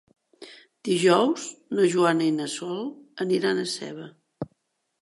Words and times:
Dijous 0.87 1.45
na 1.81 1.87
Joana 1.97 2.27
i 2.29 2.33
na 2.41 2.49
Sol 2.55 2.81
aniran 3.29 3.63
a 3.63 3.69
Seva. 3.79 4.11